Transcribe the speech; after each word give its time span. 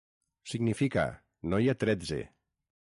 Significa: 0.53 1.03
no 1.53 1.61
hi 1.65 1.71
ha 1.73 1.77
tretze. 1.85 2.23